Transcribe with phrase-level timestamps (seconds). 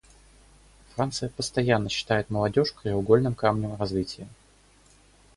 [0.95, 4.27] Франция постоянно считает молодежь краеугольным камнем развития.